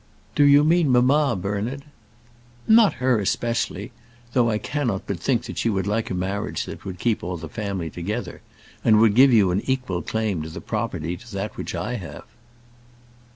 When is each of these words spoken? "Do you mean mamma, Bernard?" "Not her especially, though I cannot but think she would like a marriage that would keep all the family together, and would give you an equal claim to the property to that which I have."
"Do 0.33 0.45
you 0.45 0.63
mean 0.63 0.89
mamma, 0.91 1.35
Bernard?" 1.35 1.83
"Not 2.67 2.93
her 2.93 3.19
especially, 3.19 3.91
though 4.33 4.49
I 4.49 4.57
cannot 4.57 5.05
but 5.05 5.19
think 5.19 5.43
she 5.55 5.69
would 5.69 5.85
like 5.85 6.09
a 6.09 6.15
marriage 6.15 6.65
that 6.65 6.85
would 6.85 6.97
keep 6.97 7.23
all 7.23 7.37
the 7.37 7.47
family 7.47 7.91
together, 7.91 8.41
and 8.83 8.99
would 8.99 9.13
give 9.13 9.31
you 9.31 9.51
an 9.51 9.61
equal 9.69 10.01
claim 10.01 10.41
to 10.41 10.49
the 10.49 10.59
property 10.59 11.17
to 11.17 11.31
that 11.35 11.55
which 11.55 11.75
I 11.75 11.97
have." 11.97 12.25